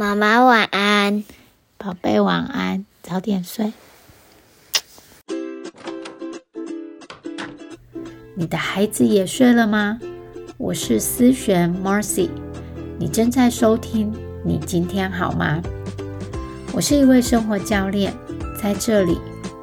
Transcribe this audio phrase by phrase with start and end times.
[0.00, 1.24] 妈妈晚安，
[1.76, 3.70] 宝贝晚安，早点睡。
[8.34, 10.00] 你的孩子也睡了吗？
[10.56, 12.30] 我是思璇 Marcy，
[12.98, 14.10] 你正在收听。
[14.42, 15.60] 你今天好吗？
[16.72, 18.10] 我是一位生活教练，
[18.58, 19.18] 在这里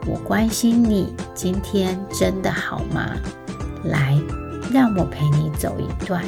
[0.06, 3.18] 我关心你今天真的好吗？
[3.86, 4.16] 来，
[4.72, 6.24] 让我陪你走一段。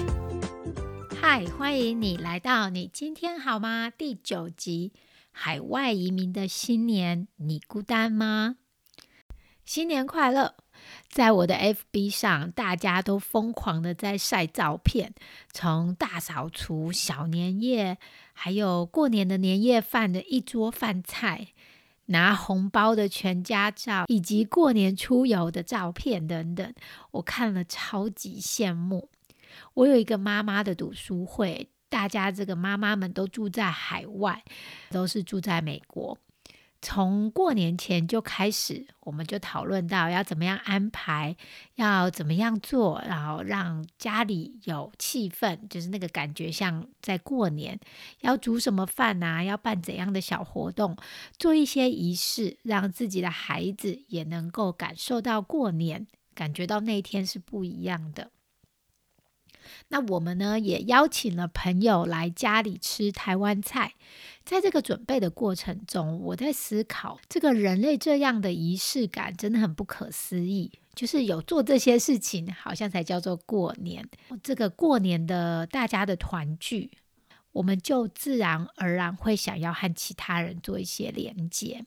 [1.47, 3.89] 欢迎你来到你今天好吗？
[3.89, 4.91] 第九集，
[5.31, 8.57] 海外移民的新年，你孤单吗？
[9.63, 10.55] 新年快乐！
[11.07, 15.13] 在我的 FB 上，大家都疯狂的在晒照片，
[15.53, 17.97] 从大扫除、小年夜，
[18.33, 21.47] 还有过年的年夜饭的一桌饭菜，
[22.07, 26.73] 拿红包的全家照，以及过年出游的照片等等，
[27.11, 29.09] 我看了超级羡慕。
[29.73, 34.43] 我有一个妈妈的读书会，大家这个妈妈们都住在海外，
[34.89, 36.17] 都是住在美国。
[36.81, 41.35] 从过年前就开始，我们就讨论到要怎么样安排，
[41.75, 47.77] 要怎么样做，然后让家里有气氛，就是那个感觉像在过年。
[48.21, 49.43] 要煮什么饭啊？
[49.43, 50.95] 要办怎样的小活动？
[51.37, 58.31] 做一些仪式，让自己的孩子也能够感受到过年，感觉到那一天是不一样的。
[59.89, 63.93] 那我们呢，也邀请了朋友来家里吃台湾菜。
[64.43, 70.71] 在这个准备的过程中，我在思考，这个人类这样的仪式感真的很不可思议。
[70.95, 74.05] 就是有做这些事情，好像才叫做过年。
[74.43, 76.91] 这个过年的大家的团聚，
[77.51, 81.85] 我们就自然而然会想要和其他人做一些连接。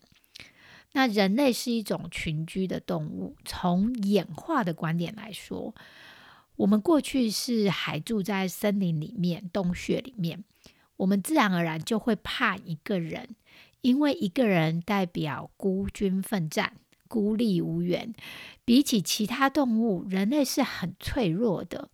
[0.92, 5.74] 那人类是一种群居的动物，从演化的观点来说。
[6.62, 10.44] 我们过去是还住在森林里面、洞穴里面，
[10.96, 13.34] 我们自然而然就会怕一个人，
[13.80, 16.74] 因为一个人代表孤军奋战、
[17.08, 18.14] 孤立无援。
[18.64, 21.90] 比起其他动物，人类是很脆弱的，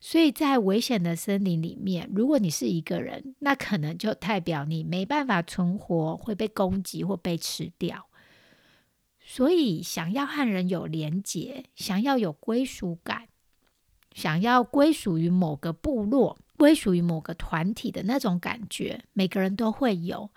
[0.00, 8.06] 所以在危险的森林里面，如果你是一个人，那可能就代表你没办法存活，会被攻击或被吃掉。
[9.24, 13.27] 所以，想要和人有连结，想要有归属感。
[14.14, 20.30] 想要归属于某个部落、归属于某个团体的那种感觉，每个人都会有，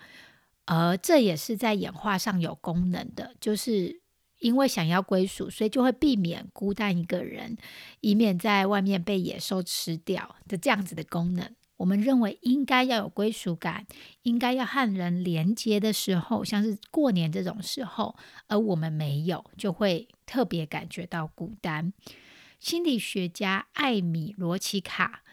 [0.66, 4.00] 而这也是在演化上有功能的，就是
[4.38, 7.56] 因为想要归属，所以就会避免孤单一个人，
[8.00, 11.54] 以免在外面被野兽吃掉的这样子的功能。
[11.78, 13.84] 我们认为应该要有归属感，
[14.22, 18.14] 应该要和人连接的时候，像是过年这种时候，
[18.46, 21.92] 而我们没有，就会特别感觉到孤单。
[22.62, 25.24] 心理学家艾米罗奇卡，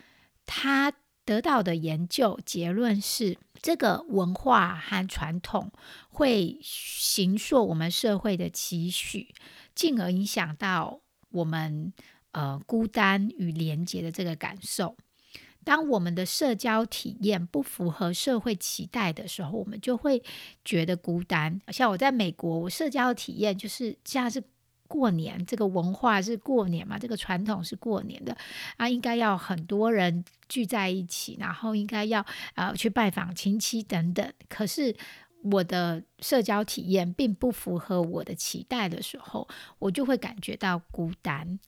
[0.47, 0.91] 他
[1.23, 5.71] 得到的研究结论是，这个文化和传统
[6.09, 9.31] 会形塑我们社会的期许，
[9.75, 11.93] 进而影响到我们
[12.31, 14.97] 呃孤单与连结的这个感受。
[15.63, 20.23] 当我们的社交体验不符合社会期待的时候，我们就会
[20.65, 21.61] 觉得孤单。
[21.67, 24.43] 像我在美国，我社交体验就是像是。
[24.89, 26.99] 过年这个文化是过年嘛？
[26.99, 28.35] 这个传统是过年的
[28.75, 34.33] 啊，应该要很多人聚在一起，然后应该要呃去拜访亲戚等等。
[34.49, 34.93] 可是
[35.43, 39.47] 我的社交体验并不符合我的期待的时候，
[39.77, 41.59] 我就会感觉到孤单。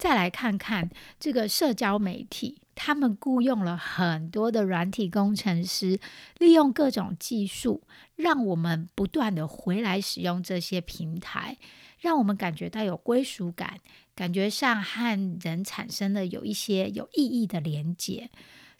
[0.00, 0.88] 再来看看
[1.20, 6.00] 这个社交媒体，他们雇佣了很多的软体工程师，
[6.38, 7.82] 利用各种技术，
[8.16, 11.58] 让我们不断的回来使用这些平台。
[11.98, 13.78] 让我们感觉到有归属感，
[14.14, 18.30] 感觉上和人产生了有一些有意义的连接。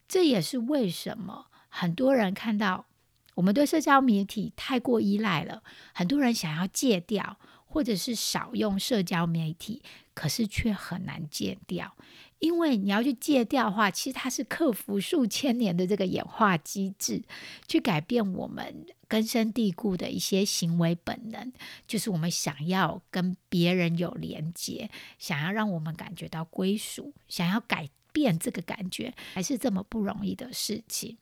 [0.08, 2.86] 这也是为什么很多人看到
[3.34, 7.36] 我们对社交媒体太过依赖了，很多人想要戒掉，
[7.66, 9.82] 或者是少用社交媒体，
[10.20, 11.96] 可是却很难戒掉。
[12.40, 17.22] 因为你要去戒掉的话，其实它是克服数千年的这个演化机制，
[17.66, 21.50] 去改变我们根深蒂固的一些行为本能，
[21.86, 31.16] 就是我们想要跟别人有连接，想要让我们感觉到归属，想要改变这个感觉，还是这么不容易的事情。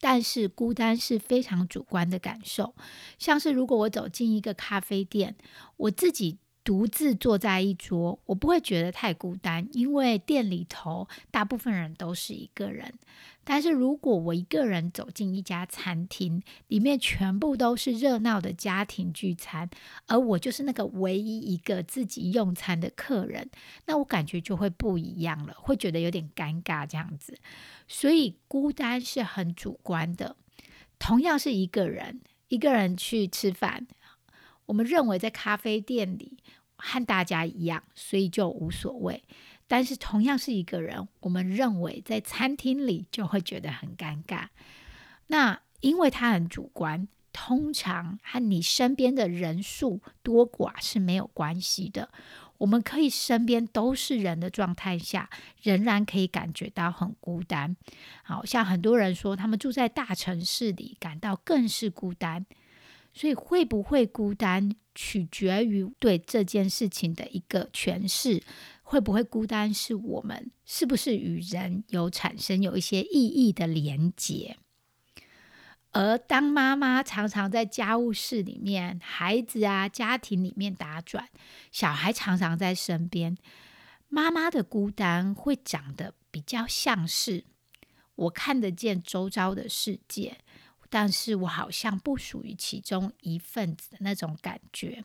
[0.00, 2.74] 但是孤单是非常主观的感受，
[3.18, 5.34] 像是如果我走进一个咖啡店，
[5.78, 6.36] 我自己。
[6.68, 12.92] 独自坐在一桌，我不会觉得太孤单，因为店里头大部分人都是一个人。
[13.42, 19.70] 但是如果我一个人走进一家餐厅，里面全部都是热闹的家庭聚餐，
[20.08, 23.48] 而我就是那个唯一一个自己用餐的客人，
[23.86, 27.38] 那我感觉就会不一样了，会觉得有点尴尬这样子。
[27.86, 30.36] 所以孤单是很主观的。
[30.98, 33.86] 同样是一个人，一个人去吃饭，
[34.66, 36.36] 我们认为在咖啡店里
[36.78, 39.22] 和大家一样，所以就无所谓。
[39.66, 44.46] 但是同样是一个人，我们认为在餐厅里就会觉得很尴尬。
[45.26, 52.08] 那因为他很主观，通常和你身边的人数多寡是没有关系的。
[52.56, 55.30] 我们可以身边都是人的状态下，
[55.62, 57.76] 仍然可以感觉到很孤单。
[58.24, 62.46] 好像很多人说，他们住在大城市里，感到更是孤单。
[63.12, 68.42] 所以会不会孤单，取决于对这件事情的一个诠释。
[68.82, 74.56] 会不会孤单，是我们是不是与人有产生有一些意义的连结？
[75.92, 81.28] 而当妈妈常常在家务事里面、孩子啊、家庭里面打转，
[81.70, 83.36] 小孩常常在身边，
[84.08, 87.44] 妈妈的孤单会长得比较像是
[88.14, 90.38] 我看得见周遭的世界，
[90.88, 95.04] 但是我好像不属于其中一份子的那种感觉。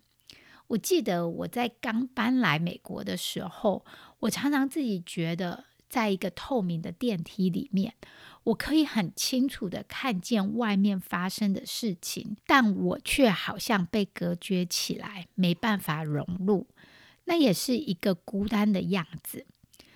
[0.67, 3.85] 我记得我在刚搬来美国的时候，
[4.19, 7.93] 我常常自己觉得，在一个透明的电梯里面，
[8.45, 16.67] 我可以很清楚的看见外面发生的事情，但我却好像被隔绝起来，没办法融入。
[17.25, 19.45] 那也是一个孤单的样子。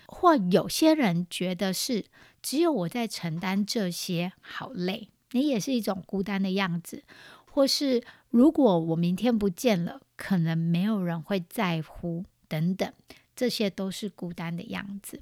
[0.05, 2.05] 或有些人觉得是
[2.41, 7.03] 只有我在承担这些，好累，你也是一种孤单的样子。
[7.49, 12.93] 或是如果我明天不见了，可能没有人会在乎，等等，
[13.35, 15.19] 这些都是孤单的样子。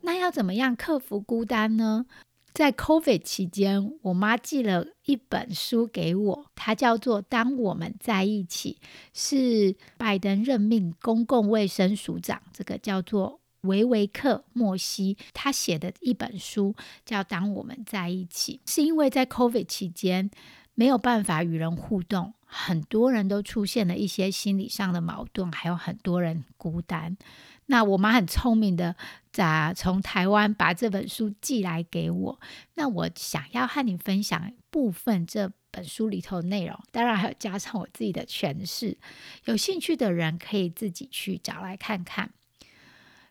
[0.00, 2.06] 那要怎么样克服孤单呢？
[2.56, 8.78] 在 COVID 期间，我妈寄了一本书给我，它叫做《当我们在一起》，
[9.12, 16.74] 是拜登任命公共卫生署长，这个叫做维维克莫西，他写的一本书
[17.04, 20.30] 叫《当我们在一起》，是因为在 COVID 期间
[20.72, 27.16] 没有办法与人互动，很多人都出现了一些心理上的矛盾，还有很多人孤单。
[27.66, 28.96] 那我妈很聪明的，
[29.32, 32.40] 咋从台湾把这本书寄来给我。
[32.74, 38.96] 那我想要和你分享部分这本书里头的内容，当然还有加上我自己的诠释。
[39.44, 42.30] 有兴趣的人可以自己去找来看看。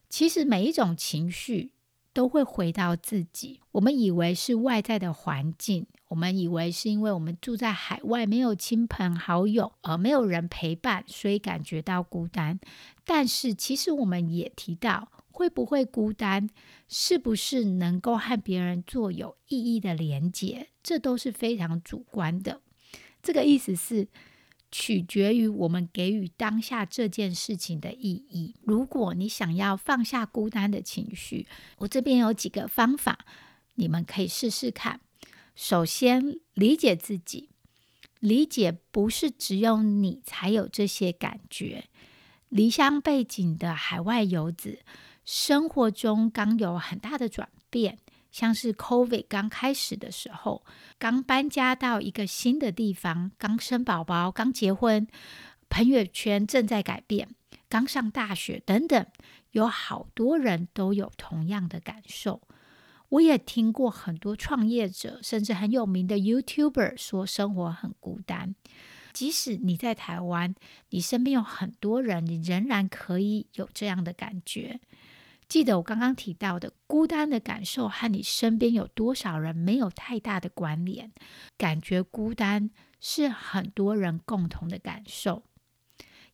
[0.10, 1.72] 其实每一种情绪。
[2.16, 3.60] 都会回到自己。
[3.74, 5.86] 我们以为是外在的环境，
[6.16, 12.58] 我们以为是因为我们住在海外，没有亲朋好友，而没有人陪伴，所以感觉到孤单。
[13.04, 16.50] 但是，其实我们也提到，会不会孤单，
[16.88, 22.62] 是不是能够和别人做有意义的连接，这都是非常主观的。
[23.22, 24.08] 这个意思是。
[24.72, 28.56] 取决于我们给予当下这件事情的意义。
[28.64, 31.48] 如果你想要放下孤单的情绪，
[31.78, 33.20] 我这边有几个方法，
[33.76, 35.00] 你们可以试试看。
[35.56, 37.50] 首先，理解自己，
[38.20, 41.86] 理解不是只有你才有这些感觉。
[42.50, 44.80] 离乡背景的海外游子，
[45.24, 47.98] 生活中刚有很大的转变。
[48.32, 50.66] 像是 COVID 刚开始的时候，
[51.00, 55.08] 刚搬家到一个新的地方，刚生宝宝，刚结婚，
[55.70, 57.30] 朋友圈正在改变，
[57.70, 59.06] 刚上大学等等，
[59.52, 62.42] 有好多人都有同样的感受。
[63.10, 68.56] 我也听过很多创业者，甚至很有名的 YouTuber 说生活很孤单。
[69.14, 70.54] 即使你在台湾，
[70.90, 74.82] 你身边有很多人，你仍然可以有这样的感觉。
[75.48, 81.14] 记得我刚刚提到的孤单的感受和你身边有多少人没有太大的关联。
[81.58, 85.44] 感觉孤单是很多人共同的感受。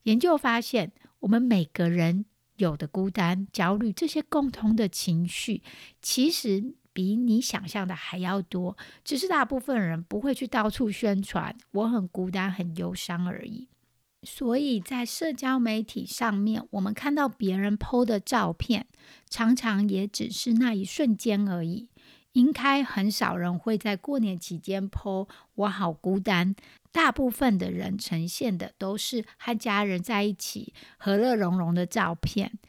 [0.04, 2.25] 研究发现，我们每个人
[2.62, 5.62] 有的孤单、焦虑这些共同的情绪，
[6.01, 8.77] 其实比你想象的还要多。
[9.03, 13.68] 只是大部分人不会去到处宣传“我很孤单、很忧伤”而已。
[14.24, 18.86] 所以在社交媒体上面，我们看到别人 PO 的照片，
[19.27, 21.89] 常常也只是那一瞬间而已。
[22.34, 26.56] 应该很少人会在过年期间 PO“ 我好孤单”。
[26.91, 32.60] 大部分的人呈现的都是和家人在一起和乐融融的照片。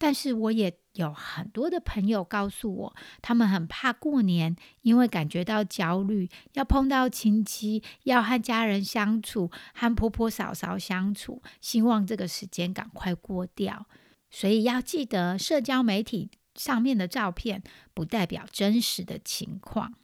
[0.00, 13.86] 但是我也有很多的朋友告诉我，他们很怕过年，因为感觉到焦虑，要碰到亲戚，要和家人相处，和婆婆嫂嫂相处，希望这个时间赶快过掉。
[14.30, 19.94] 所以要记得，社交媒体上面的照片不代表真实的情况。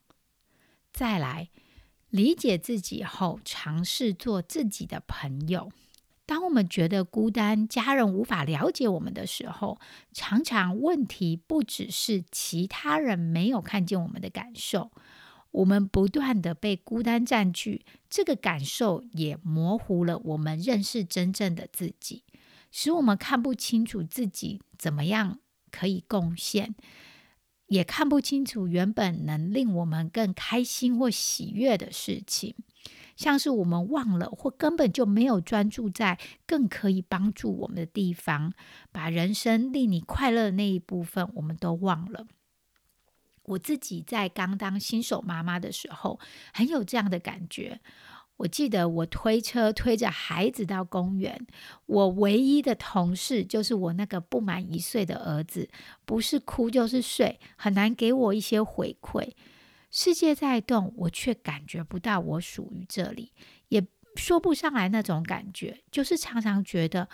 [0.92, 1.50] 再来，
[2.14, 5.72] 理解自己后，尝试做自己的朋友。
[6.24, 9.80] 当我们觉得孤单，家人无法了解我们的时候，
[10.12, 14.92] 常常问题不只是其他人没有看见我们的感受，
[15.50, 22.22] 我们不断的被孤单占据，这个感受也模糊了我们认识真正的自己，
[22.70, 25.40] 使我们看不清楚自己怎么样
[25.72, 26.76] 可以贡献，
[27.66, 32.54] 也看不清楚原本能令我们更开心或喜悦的事情。
[33.16, 38.52] 像是我们忘了，或根本就没有专注在更可以帮助我们的地方，
[38.90, 42.26] 把人生令你快乐的那一部分，我们都忘了。
[43.44, 46.18] 我自己在刚当新手妈妈的时候，
[46.52, 47.80] 很有这样的感觉。
[48.36, 51.46] 我记得我推车推着孩子到公园，
[51.86, 55.68] 我唯一的同事就是我那个不满一岁的儿子，
[56.04, 59.32] 不是哭就是睡，很难给我一些回馈。
[59.90, 63.32] 世界在动，我却感觉不到我属于这里，
[63.68, 63.86] 也
[64.16, 67.08] 说不上来那种感觉，就是常常觉得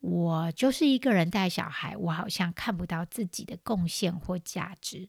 [0.00, 5.08] 我就是一个人带小孩，我好像看不到自己的贡献或价值。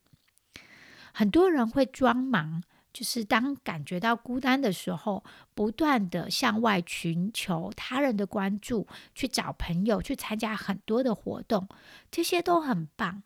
[1.12, 2.62] 很多人会装忙，
[2.96, 5.22] 就是当感觉到孤单的时候，
[5.54, 11.68] 不断的向外寻求他人的关注，去找朋友，去参加很多的活动，
[12.10, 13.22] 这些都很棒。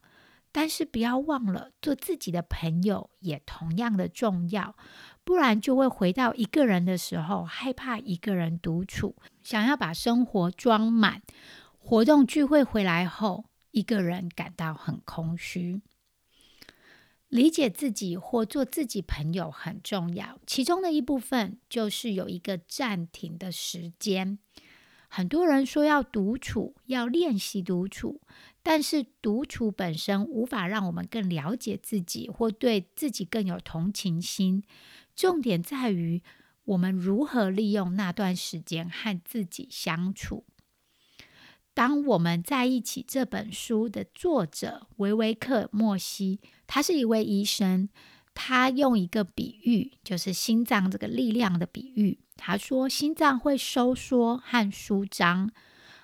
[0.51, 4.75] 但是不要忘了，做自己的朋友也同样的重要，
[5.23, 11.21] 不然就会回到一个人的时候，害怕一个人独处，想要把生活装满。
[11.77, 15.79] 活动聚会回来后，一个人感到很空虚。
[17.29, 24.39] 理解自己或做自己朋友很重要，其中的一部分就是有一个暂停的时间。
[25.07, 28.21] 很多人说要独处，要练习独处，
[28.62, 34.63] 但是独处本身无法让我们更了解自己，或对自己更有同情心。
[35.15, 36.21] 重点在于
[36.65, 40.45] 我们如何利用那段时间和自己相处。
[41.74, 47.89] 当我们在一起，这本书的作者维维克莫西，他是一位医生。
[48.41, 52.19] 他用一个比喻，就是心脏这个力量的比喻。
[52.38, 55.51] 他说，心脏会收缩和舒张。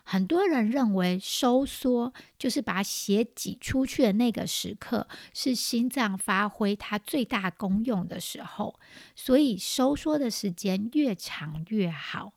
[0.03, 8.77] 很多人认为收缩就是把血挤出去的那个时刻，是心脏发挥它最大功用的时候，
[9.15, 12.33] 所以收缩的时间越长越好。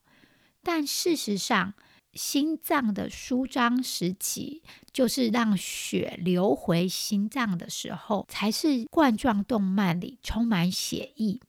[0.63, 1.75] 但事实上，
[2.13, 4.63] 心脏的舒张时期，
[4.93, 11.41] 就是让血流回心脏的时候，才是冠状动脉里充满血液，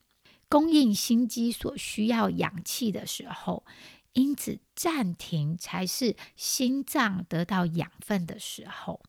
[0.47, 3.65] 供应心肌所需要氧气的时候。
[4.13, 9.01] 因此，暂停才是心脏得到养分的时候。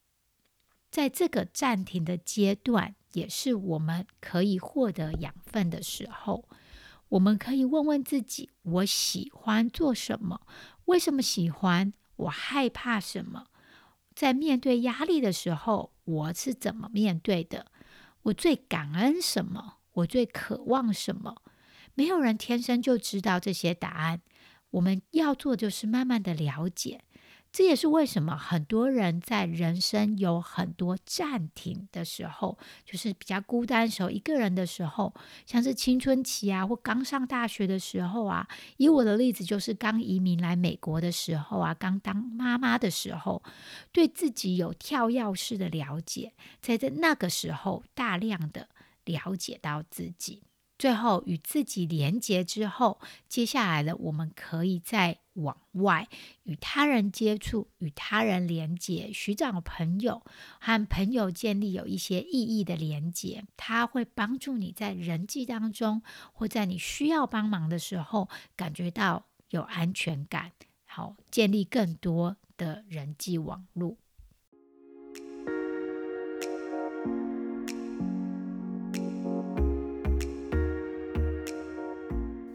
[0.91, 6.45] 在这个暂停的阶段，也是我们可以获得养分的时候。
[7.11, 10.41] 我们可以问问自己：我喜欢做什么？
[10.87, 11.93] 为什么喜欢？
[12.17, 13.47] 我害怕什么？
[14.15, 17.67] 在面对压力的时候，我是怎么面对的？
[18.23, 19.79] 我最感恩什么？
[19.93, 21.43] 我最渴望什么？
[21.95, 24.21] 没有人天生就知道这些答案。
[24.71, 27.03] 我们要做就是慢慢的了解。
[27.53, 35.13] 这也是为什么很多人在人生有很多暂停的时候，就是比较孤单时候，一个人的时候，
[35.47, 38.47] 像是青春期啊，或刚上大学的时候啊。
[38.77, 43.43] 以我的例子，就是刚移民来美国的时候啊，刚当妈妈的时候，
[43.91, 48.69] 对自己有跳跃式的了解，在这那个时候，大量的
[49.05, 50.45] 了解到自己。
[50.81, 56.09] 最后与自己连接之后，接下来的我们可以再往外
[56.45, 60.23] 与他人接触，与他人连接，寻找朋友
[60.59, 66.01] 和朋友建立有一些意义的连接，它会帮助你在人际当中，
[66.33, 70.53] 或在你需要帮忙的时候，感觉到有安全感，
[70.87, 73.99] 好建立更多的人际网络。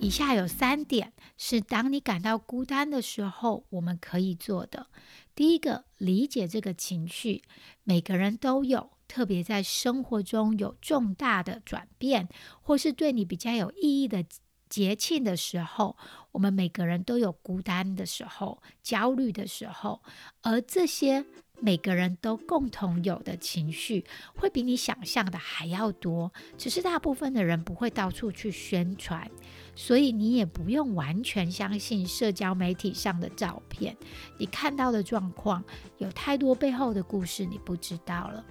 [0.06, 4.86] 以下有三点是当你感到孤单的时候，我们可以做的。
[5.34, 7.42] 第一个，理解这个情绪，
[7.84, 12.30] 每个人都有，特别在生活中有重大的转变，
[12.62, 14.24] 或是对你比较有意义的
[14.70, 15.98] 节庆的时候，
[16.34, 20.04] 我们每个人都有孤单的时候、焦虑的时候，
[20.44, 21.26] 而这些。
[21.60, 26.32] 每个人都共同有的情绪，会比你想象的还要多。
[26.58, 29.30] 只是大部分的人不会到处去宣传，
[29.76, 33.96] 所以你也不用完全相信社交媒体上的照片。
[34.38, 35.64] 你看到的状况，
[35.98, 38.46] 有太多背后的故事你不知道了。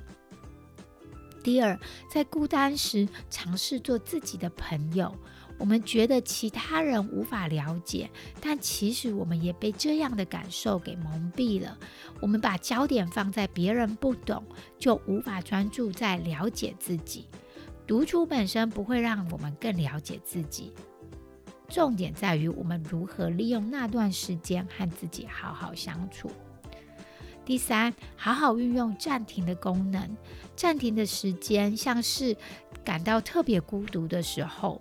[1.43, 1.79] 第二，
[2.11, 5.15] 在孤单时，尝试做自己的朋友。
[5.59, 11.79] 我们觉得其他人无法了解，但其实我们也被这样的感受给蒙蔽了。
[12.21, 14.45] 我们把焦点放在别人不懂，
[14.79, 17.27] 就无法专注在了解自己。
[17.87, 20.73] 独处本身不会让我们更了解自己，
[21.69, 26.31] 重点在于我们如何利用那段时间和自己好好相处。
[27.45, 30.17] 第三，好好运用暂停的功能。
[30.57, 32.35] 暂停的时间，像是
[32.83, 34.81] 感到特别孤独的时候，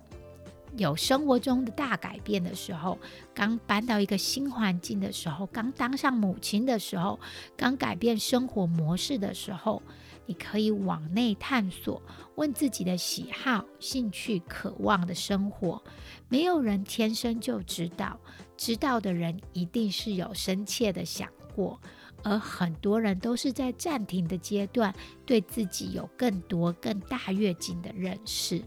[0.76, 2.98] 有生活中的大改变的时候，
[3.32, 7.18] 刚搬到一个新环境的时候，刚当上母亲的时候，
[7.56, 9.82] 刚改变生活模式的时候，
[10.26, 12.02] 你可以往内探索，
[12.34, 15.82] 问自己的喜好、兴趣、渴望的生活。
[16.28, 18.18] 没有人天生就知道，
[18.56, 21.78] 知道的人一定是有深切的想过。
[22.24, 24.94] 而很多人都是在暂停的阶段，
[25.26, 28.62] 对自己有更多、更大跃进的认识。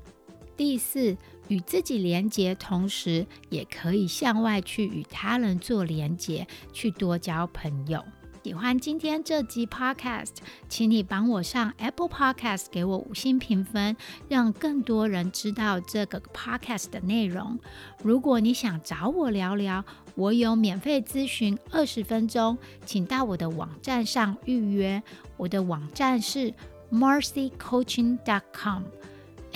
[0.56, 8.04] 第四，与自己连接，同时也可以向外去与他人做连接，去多交朋友。
[8.44, 10.36] 喜欢今天这集 Podcast，
[10.70, 13.98] 请你帮我上 Apple Podcast 给我五星评分，
[14.30, 17.60] 让更多人知道这个 Podcast 的内容。
[18.02, 19.84] 如果你想找我聊聊，
[20.16, 25.04] 我有免费咨询二十分钟，请到我的网站上预约。
[25.36, 26.54] 我的网站是
[26.90, 28.84] MarcyCoaching.com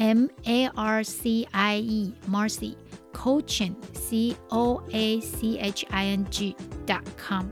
[0.02, 2.76] M A R C I E Marcy
[3.14, 6.56] Coaching C O A C H I N G
[6.88, 7.46] dot com。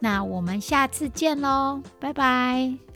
[0.00, 2.93] 那我们下次见喽，拜拜。